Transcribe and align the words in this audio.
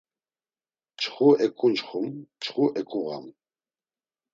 Mçxu 0.93 1.27
eǩunçxum, 1.45 2.07
mçxu 2.35 2.63
eǩuğam. 2.79 3.25